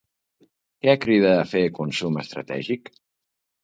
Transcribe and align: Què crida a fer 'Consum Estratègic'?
Què 0.85 0.95
crida 1.03 1.35
a 1.35 1.45
fer 1.53 1.63
'Consum 1.79 2.21
Estratègic'? 2.27 2.95